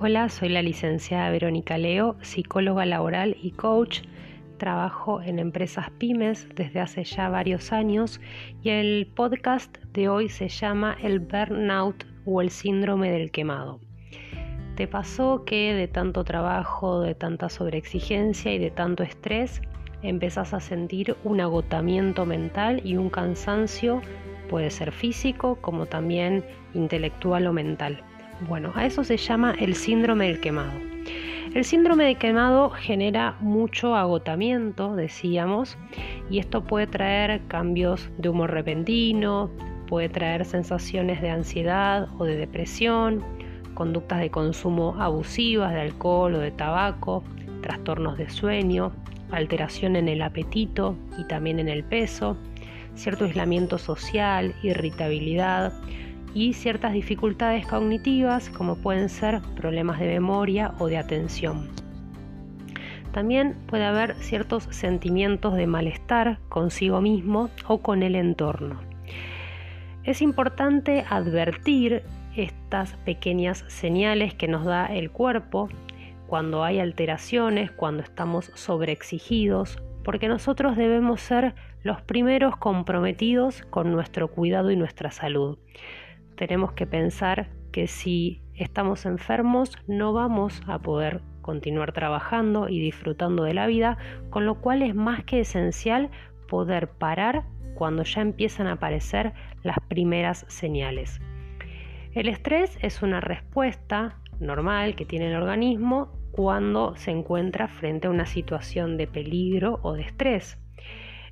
Hola, 0.00 0.28
soy 0.28 0.48
la 0.48 0.62
licenciada 0.62 1.28
Verónica 1.28 1.76
Leo, 1.76 2.14
psicóloga 2.22 2.86
laboral 2.86 3.36
y 3.42 3.50
coach. 3.50 4.02
Trabajo 4.56 5.20
en 5.20 5.40
empresas 5.40 5.90
pymes 5.90 6.48
desde 6.54 6.78
hace 6.78 7.02
ya 7.02 7.28
varios 7.28 7.72
años 7.72 8.20
y 8.62 8.68
el 8.68 9.08
podcast 9.12 9.76
de 9.92 10.08
hoy 10.08 10.28
se 10.28 10.48
llama 10.50 10.96
El 11.02 11.18
burnout 11.18 12.04
o 12.24 12.40
el 12.40 12.50
síndrome 12.50 13.10
del 13.10 13.32
quemado. 13.32 13.80
¿Te 14.76 14.86
pasó 14.86 15.44
que 15.44 15.74
de 15.74 15.88
tanto 15.88 16.22
trabajo, 16.22 17.00
de 17.00 17.16
tanta 17.16 17.48
sobreexigencia 17.48 18.54
y 18.54 18.58
de 18.58 18.70
tanto 18.70 19.02
estrés 19.02 19.62
empezás 20.02 20.54
a 20.54 20.60
sentir 20.60 21.16
un 21.24 21.40
agotamiento 21.40 22.24
mental 22.24 22.80
y 22.84 22.96
un 22.96 23.10
cansancio, 23.10 24.00
puede 24.48 24.70
ser 24.70 24.92
físico 24.92 25.56
como 25.60 25.86
también 25.86 26.44
intelectual 26.72 27.48
o 27.48 27.52
mental? 27.52 28.04
Bueno, 28.46 28.72
a 28.74 28.86
eso 28.86 29.02
se 29.02 29.16
llama 29.16 29.54
el 29.58 29.74
síndrome 29.74 30.28
del 30.28 30.40
quemado. 30.40 30.72
El 31.54 31.64
síndrome 31.64 32.04
del 32.04 32.18
quemado 32.18 32.70
genera 32.70 33.36
mucho 33.40 33.96
agotamiento, 33.96 34.94
decíamos, 34.94 35.76
y 36.30 36.38
esto 36.38 36.62
puede 36.62 36.86
traer 36.86 37.40
cambios 37.48 38.10
de 38.18 38.28
humor 38.28 38.50
repentino, 38.52 39.50
puede 39.88 40.08
traer 40.08 40.44
sensaciones 40.44 41.20
de 41.22 41.30
ansiedad 41.30 42.08
o 42.18 42.24
de 42.24 42.36
depresión, 42.36 43.24
conductas 43.74 44.20
de 44.20 44.30
consumo 44.30 44.94
abusivas 44.98 45.72
de 45.72 45.80
alcohol 45.80 46.34
o 46.34 46.38
de 46.38 46.50
tabaco, 46.50 47.24
trastornos 47.62 48.18
de 48.18 48.28
sueño, 48.28 48.92
alteración 49.32 49.96
en 49.96 50.08
el 50.08 50.22
apetito 50.22 50.96
y 51.18 51.24
también 51.24 51.58
en 51.58 51.68
el 51.68 51.82
peso, 51.82 52.36
cierto 52.94 53.24
aislamiento 53.24 53.78
social, 53.78 54.54
irritabilidad, 54.62 55.72
y 56.34 56.52
ciertas 56.52 56.92
dificultades 56.92 57.66
cognitivas 57.66 58.50
como 58.50 58.76
pueden 58.76 59.08
ser 59.08 59.40
problemas 59.56 59.98
de 59.98 60.06
memoria 60.06 60.74
o 60.78 60.86
de 60.86 60.98
atención. 60.98 61.68
También 63.12 63.56
puede 63.66 63.84
haber 63.84 64.14
ciertos 64.16 64.64
sentimientos 64.70 65.54
de 65.54 65.66
malestar 65.66 66.38
consigo 66.48 67.00
mismo 67.00 67.50
o 67.66 67.78
con 67.78 68.02
el 68.02 68.14
entorno. 68.14 68.80
Es 70.04 70.22
importante 70.22 71.04
advertir 71.08 72.02
estas 72.36 72.96
pequeñas 72.98 73.64
señales 73.68 74.34
que 74.34 74.48
nos 74.48 74.64
da 74.64 74.86
el 74.86 75.10
cuerpo 75.10 75.68
cuando 76.26 76.62
hay 76.62 76.78
alteraciones, 76.78 77.70
cuando 77.70 78.02
estamos 78.02 78.52
sobreexigidos, 78.54 79.82
porque 80.04 80.28
nosotros 80.28 80.76
debemos 80.76 81.20
ser 81.20 81.54
los 81.82 82.00
primeros 82.02 82.56
comprometidos 82.56 83.62
con 83.62 83.90
nuestro 83.90 84.28
cuidado 84.28 84.70
y 84.70 84.76
nuestra 84.76 85.10
salud 85.10 85.58
tenemos 86.38 86.72
que 86.72 86.86
pensar 86.86 87.50
que 87.72 87.86
si 87.86 88.40
estamos 88.54 89.04
enfermos 89.04 89.76
no 89.86 90.14
vamos 90.14 90.62
a 90.66 90.78
poder 90.78 91.20
continuar 91.42 91.92
trabajando 91.92 92.68
y 92.68 92.80
disfrutando 92.80 93.42
de 93.42 93.54
la 93.54 93.66
vida, 93.66 93.98
con 94.30 94.46
lo 94.46 94.60
cual 94.60 94.82
es 94.82 94.94
más 94.94 95.24
que 95.24 95.40
esencial 95.40 96.10
poder 96.48 96.88
parar 96.88 97.44
cuando 97.74 98.04
ya 98.04 98.22
empiezan 98.22 98.68
a 98.68 98.72
aparecer 98.72 99.32
las 99.62 99.76
primeras 99.88 100.46
señales. 100.48 101.20
El 102.14 102.28
estrés 102.28 102.78
es 102.82 103.02
una 103.02 103.20
respuesta 103.20 104.18
normal 104.40 104.94
que 104.94 105.04
tiene 105.04 105.28
el 105.28 105.36
organismo 105.36 106.12
cuando 106.30 106.96
se 106.96 107.10
encuentra 107.10 107.68
frente 107.68 108.06
a 108.06 108.10
una 108.10 108.26
situación 108.26 108.96
de 108.96 109.06
peligro 109.06 109.80
o 109.82 109.94
de 109.94 110.02
estrés. 110.02 110.58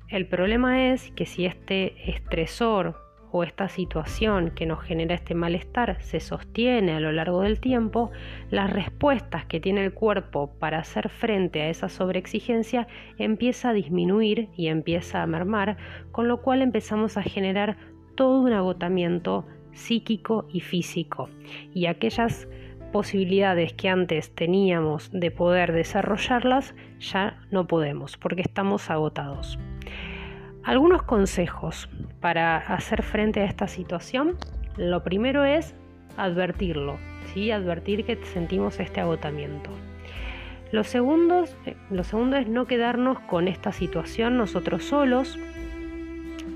El 0.09 0.27
problema 0.27 0.91
es 0.91 1.11
que 1.11 1.25
si 1.25 1.45
este 1.45 2.09
estresor 2.11 3.06
o 3.37 3.43
esta 3.43 3.69
situación 3.69 4.51
que 4.51 4.65
nos 4.65 4.83
genera 4.83 5.15
este 5.15 5.35
malestar 5.35 6.01
se 6.01 6.19
sostiene 6.19 6.93
a 6.93 6.99
lo 6.99 7.11
largo 7.11 7.41
del 7.41 7.59
tiempo, 7.59 8.11
las 8.49 8.71
respuestas 8.71 9.45
que 9.45 9.59
tiene 9.59 9.85
el 9.85 9.93
cuerpo 9.93 10.51
para 10.59 10.79
hacer 10.79 11.09
frente 11.09 11.61
a 11.61 11.69
esa 11.69 11.87
sobreexigencia 11.87 12.87
empieza 13.17 13.69
a 13.69 13.73
disminuir 13.73 14.49
y 14.55 14.67
empieza 14.67 15.21
a 15.21 15.27
mermar, 15.27 15.77
con 16.11 16.27
lo 16.27 16.41
cual 16.41 16.61
empezamos 16.61 17.17
a 17.17 17.23
generar 17.23 17.77
todo 18.15 18.41
un 18.41 18.53
agotamiento 18.53 19.45
psíquico 19.73 20.47
y 20.51 20.61
físico. 20.61 21.29
Y 21.73 21.85
aquellas 21.85 22.47
posibilidades 22.91 23.73
que 23.73 23.89
antes 23.89 24.33
teníamos 24.33 25.11
de 25.11 25.29
poder 25.29 25.73
desarrollarlas 25.73 26.73
ya 26.99 27.39
no 27.51 27.67
podemos 27.67 28.17
porque 28.17 28.41
estamos 28.41 28.89
agotados. 28.89 29.59
Algunos 30.67 31.01
consejos 31.03 31.87
para 32.19 32.57
hacer 32.57 33.01
frente 33.01 33.39
a 33.39 33.45
esta 33.45 33.69
situación. 33.69 34.35
Lo 34.75 35.01
primero 35.01 35.45
es 35.45 35.73
advertirlo, 36.17 36.97
¿sí? 37.33 37.51
advertir 37.51 38.03
que 38.03 38.17
sentimos 38.25 38.77
este 38.81 38.99
agotamiento. 38.99 39.69
Lo 40.73 40.83
segundo, 40.83 41.45
eh, 41.65 41.77
lo 41.89 42.03
segundo 42.03 42.35
es 42.35 42.49
no 42.49 42.67
quedarnos 42.67 43.17
con 43.21 43.47
esta 43.47 43.71
situación 43.71 44.35
nosotros 44.35 44.83
solos, 44.83 45.39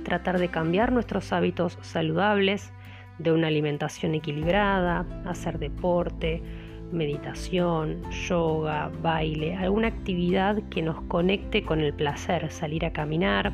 tratar 0.03 0.39
de 0.39 0.49
cambiar 0.49 0.91
nuestros 0.91 1.31
hábitos 1.31 1.77
saludables, 1.79 2.73
de 3.17 3.31
una 3.31 3.47
alimentación 3.47 4.13
equilibrada, 4.13 5.05
hacer 5.25 5.57
deporte, 5.57 6.43
meditación, 6.91 8.01
yoga, 8.27 8.91
baile, 9.01 9.55
alguna 9.55 9.87
actividad 9.87 10.61
que 10.69 10.81
nos 10.81 11.01
conecte 11.03 11.63
con 11.63 11.79
el 11.79 11.93
placer, 11.93 12.51
salir 12.51 12.83
a 12.85 12.91
caminar, 12.91 13.53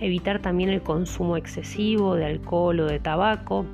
evitar 0.00 0.40
también 0.40 0.70
el 0.70 0.82
consumo 0.82 1.36
excesivo 1.36 2.14
de 2.14 2.26
alcohol 2.26 2.80
o 2.80 2.86
de 2.86 3.00
tabaco, 3.00 3.66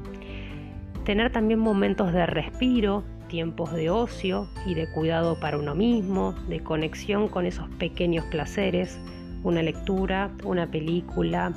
tener 1.04 1.32
también 1.32 1.60
momentos 1.60 2.12
de 2.12 2.26
respiro, 2.26 3.04
tiempos 3.28 3.72
de 3.72 3.90
ocio 3.90 4.48
y 4.66 4.74
de 4.74 4.90
cuidado 4.90 5.38
para 5.40 5.56
uno 5.56 5.74
mismo, 5.74 6.34
de 6.48 6.60
conexión 6.60 7.28
con 7.28 7.46
esos 7.46 7.68
pequeños 7.78 8.24
placeres, 8.26 9.00
una 9.42 9.62
lectura, 9.62 10.30
una 10.44 10.70
película, 10.70 11.52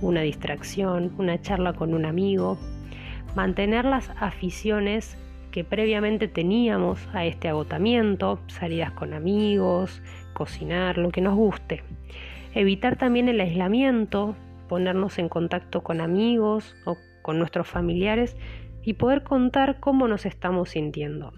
una 0.00 0.22
distracción, 0.22 1.12
una 1.18 1.40
charla 1.40 1.74
con 1.74 1.94
un 1.94 2.06
amigo, 2.06 2.58
mantener 3.36 3.84
las 3.84 4.10
aficiones 4.18 5.16
que 5.50 5.64
previamente 5.64 6.28
teníamos 6.28 7.06
a 7.12 7.24
este 7.26 7.48
agotamiento, 7.48 8.40
salidas 8.46 8.92
con 8.92 9.12
amigos, 9.12 10.02
cocinar, 10.32 10.96
lo 10.96 11.10
que 11.10 11.20
nos 11.20 11.34
guste. 11.34 11.82
Evitar 12.54 12.96
también 12.96 13.28
el 13.28 13.40
aislamiento, 13.40 14.34
ponernos 14.68 15.18
en 15.18 15.28
contacto 15.28 15.82
con 15.82 16.00
amigos 16.00 16.74
o 16.84 16.96
con 17.22 17.38
nuestros 17.38 17.68
familiares 17.68 18.36
y 18.82 18.94
poder 18.94 19.22
contar 19.22 19.78
cómo 19.80 20.08
nos 20.08 20.26
estamos 20.26 20.70
sintiendo. 20.70 21.32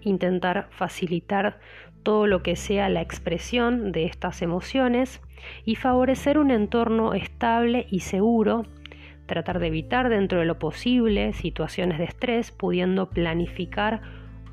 Intentar 0.00 0.68
facilitar 0.70 1.58
todo 2.02 2.26
lo 2.26 2.42
que 2.42 2.56
sea 2.56 2.88
la 2.88 3.00
expresión 3.00 3.92
de 3.92 4.04
estas 4.04 4.42
emociones 4.42 5.20
y 5.64 5.76
favorecer 5.76 6.38
un 6.38 6.50
entorno 6.50 7.14
estable 7.14 7.86
y 7.90 8.00
seguro, 8.00 8.66
tratar 9.26 9.58
de 9.58 9.68
evitar 9.68 10.08
dentro 10.08 10.38
de 10.38 10.44
lo 10.44 10.58
posible 10.58 11.32
situaciones 11.32 11.98
de 11.98 12.04
estrés, 12.04 12.52
pudiendo 12.52 13.10
planificar 13.10 14.02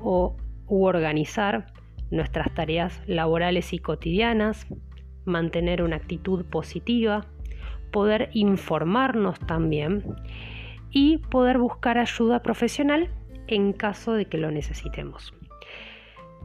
o 0.00 0.36
u 0.66 0.84
organizar 0.84 1.72
nuestras 2.10 2.52
tareas 2.54 3.02
laborales 3.06 3.72
y 3.72 3.78
cotidianas, 3.78 4.66
mantener 5.24 5.82
una 5.82 5.96
actitud 5.96 6.44
positiva, 6.44 7.26
poder 7.90 8.30
informarnos 8.32 9.38
también 9.40 10.02
y 10.90 11.18
poder 11.18 11.58
buscar 11.58 11.98
ayuda 11.98 12.42
profesional 12.42 13.08
en 13.46 13.72
caso 13.72 14.14
de 14.14 14.26
que 14.26 14.38
lo 14.38 14.50
necesitemos. 14.50 15.34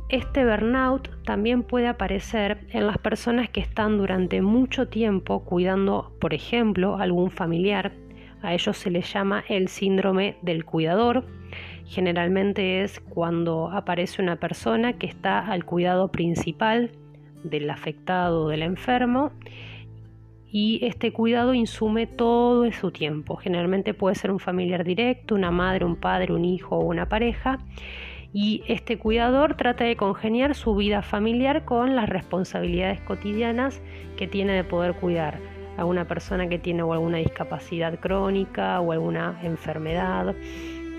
Este 0.10 0.46
burnout 0.46 1.10
también 1.26 1.64
puede 1.64 1.88
aparecer 1.88 2.66
en 2.72 2.88
las 2.88 2.98
personas 2.98 3.50
que 3.50 3.60
están 3.60 3.98
durante 3.98 4.42
mucho 4.42 4.88
tiempo 4.88 5.44
cuidando, 5.44 6.14
por 6.22 6.34
ejemplo, 6.34 6.96
algún 6.96 7.30
familiar. 7.30 7.92
A 8.42 8.54
ellos 8.54 8.78
se 8.78 8.90
les 8.90 9.12
llama 9.12 9.44
el 9.50 9.68
síndrome 9.68 10.38
del 10.42 10.64
cuidador. 10.64 11.26
Generalmente 11.86 12.84
es 12.84 13.02
cuando 13.02 13.70
aparece 13.70 14.22
una 14.22 14.38
persona 14.38 14.94
que 14.94 15.08
está 15.08 15.40
al 15.40 15.66
cuidado 15.66 16.10
principal 16.10 16.92
del 17.44 17.70
afectado, 17.70 18.50
del 18.50 18.64
enfermo, 18.64 19.32
y 20.50 20.80
este 20.86 21.12
cuidado 21.12 21.54
insume 21.54 22.08
todo 22.08 22.72
su 22.72 22.92
tiempo. 22.92 23.36
Generalmente 23.36 23.94
puede 23.94 24.16
ser 24.16 24.32
un 24.32 24.40
familiar 24.40 24.84
directo, 24.84 25.36
una 25.36 25.52
madre, 25.52 25.86
un 25.86 25.98
padre, 25.98 26.34
un 26.34 26.46
hijo 26.46 26.78
o 26.78 26.86
una 26.86 27.10
pareja. 27.10 27.60
Y 28.34 28.64
este 28.68 28.98
cuidador 28.98 29.56
trata 29.56 29.84
de 29.84 29.96
congeniar 29.96 30.56
su 30.56 30.76
vida 30.76 31.02
familiar 31.02 31.66
con 31.66 31.96
las 31.96 32.08
responsabilidades 32.08 33.02
cotidianas 33.02 33.82
que 34.18 34.28
tiene 34.28 34.54
de 34.54 34.64
poder 34.64 34.94
cuidar 34.96 35.40
a 35.78 35.86
una 35.86 36.08
persona 36.08 36.48
que 36.48 36.60
tiene 36.60 36.82
alguna 36.82 37.18
discapacidad 37.18 38.00
crónica 38.00 38.80
o 38.80 38.92
alguna 38.92 39.40
enfermedad 39.44 40.36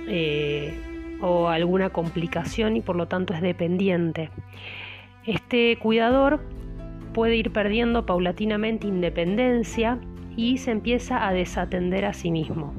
eh, 0.06 0.78
o 1.20 1.48
alguna 1.48 1.90
complicación 1.90 2.76
y 2.76 2.80
por 2.80 2.96
lo 2.96 3.08
tanto 3.08 3.34
es 3.34 3.40
dependiente. 3.40 4.30
Este 5.28 5.76
cuidador 5.78 6.40
puede 7.12 7.36
ir 7.36 7.52
perdiendo 7.52 8.06
paulatinamente 8.06 8.86
independencia 8.86 9.98
y 10.38 10.56
se 10.56 10.70
empieza 10.70 11.28
a 11.28 11.34
desatender 11.34 12.06
a 12.06 12.14
sí 12.14 12.30
mismo. 12.30 12.72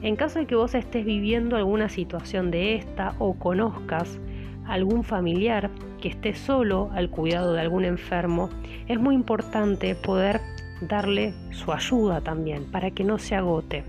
En 0.00 0.16
caso 0.16 0.38
de 0.38 0.46
que 0.46 0.54
vos 0.54 0.74
estés 0.74 1.04
viviendo 1.04 1.56
alguna 1.56 1.90
situación 1.90 2.50
de 2.50 2.76
esta 2.76 3.14
o 3.18 3.34
conozcas 3.34 4.18
algún 4.64 5.04
familiar 5.04 5.70
que 6.00 6.08
esté 6.08 6.34
solo 6.34 6.88
al 6.94 7.10
cuidado 7.10 7.52
de 7.52 7.60
algún 7.60 7.84
enfermo, 7.84 8.48
es 8.88 8.98
muy 8.98 9.14
importante 9.14 9.94
poder 9.94 10.40
darle 10.80 11.34
su 11.50 11.74
ayuda 11.74 12.22
también 12.22 12.64
para 12.72 12.90
que 12.90 13.04
no 13.04 13.18
se 13.18 13.34
agote, 13.34 13.84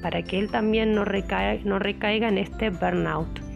para 0.00 0.22
que 0.22 0.38
él 0.38 0.48
también 0.48 0.94
no 0.94 1.04
recaiga, 1.04 1.60
no 1.64 1.80
recaiga 1.80 2.28
en 2.28 2.38
este 2.38 2.70
burnout. 2.70 3.49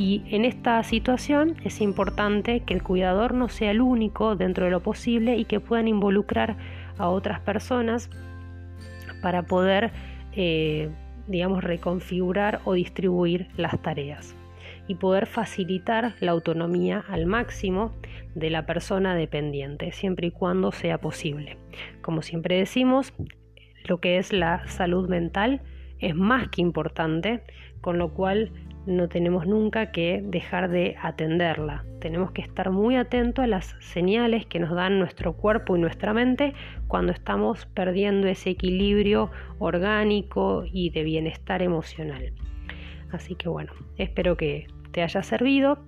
Y 0.00 0.22
en 0.34 0.46
esta 0.46 0.82
situación 0.82 1.56
es 1.62 1.82
importante 1.82 2.60
que 2.60 2.72
el 2.72 2.82
cuidador 2.82 3.34
no 3.34 3.50
sea 3.50 3.70
el 3.70 3.82
único 3.82 4.34
dentro 4.34 4.64
de 4.64 4.70
lo 4.70 4.80
posible 4.80 5.36
y 5.36 5.44
que 5.44 5.60
puedan 5.60 5.88
involucrar 5.88 6.56
a 6.96 7.10
otras 7.10 7.40
personas 7.40 8.08
para 9.20 9.42
poder, 9.42 9.92
eh, 10.32 10.88
digamos, 11.26 11.62
reconfigurar 11.62 12.62
o 12.64 12.72
distribuir 12.72 13.48
las 13.58 13.78
tareas 13.82 14.34
y 14.88 14.94
poder 14.94 15.26
facilitar 15.26 16.14
la 16.20 16.30
autonomía 16.30 17.04
al 17.06 17.26
máximo 17.26 17.92
de 18.34 18.48
la 18.48 18.64
persona 18.64 19.14
dependiente, 19.14 19.92
siempre 19.92 20.28
y 20.28 20.30
cuando 20.30 20.72
sea 20.72 20.96
posible. 20.96 21.58
Como 22.00 22.22
siempre 22.22 22.56
decimos, 22.56 23.12
lo 23.84 24.00
que 24.00 24.16
es 24.16 24.32
la 24.32 24.66
salud 24.66 25.10
mental 25.10 25.60
es 25.98 26.14
más 26.14 26.48
que 26.48 26.62
importante, 26.62 27.42
con 27.82 27.98
lo 27.98 28.14
cual 28.14 28.50
no 28.86 29.08
tenemos 29.08 29.46
nunca 29.46 29.92
que 29.92 30.22
dejar 30.24 30.70
de 30.70 30.96
atenderla. 31.02 31.84
Tenemos 32.00 32.32
que 32.32 32.42
estar 32.42 32.70
muy 32.70 32.96
atentos 32.96 33.42
a 33.42 33.46
las 33.46 33.76
señales 33.80 34.46
que 34.46 34.58
nos 34.58 34.70
dan 34.70 34.98
nuestro 34.98 35.34
cuerpo 35.34 35.76
y 35.76 35.80
nuestra 35.80 36.14
mente 36.14 36.54
cuando 36.88 37.12
estamos 37.12 37.66
perdiendo 37.66 38.26
ese 38.26 38.50
equilibrio 38.50 39.30
orgánico 39.58 40.64
y 40.70 40.90
de 40.90 41.04
bienestar 41.04 41.62
emocional. 41.62 42.32
Así 43.12 43.34
que 43.34 43.48
bueno, 43.48 43.72
espero 43.98 44.36
que 44.36 44.66
te 44.92 45.02
haya 45.02 45.22
servido 45.22 45.78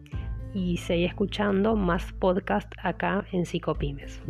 y 0.55 0.77
seguí 0.77 1.05
escuchando 1.05 1.77
más 1.77 2.13
podcast 2.13 2.73
acá 2.83 3.25
en 3.33 3.47
Psicopymes. 3.47 4.23